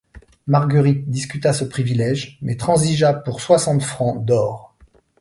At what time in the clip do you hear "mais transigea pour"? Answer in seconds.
2.41-3.39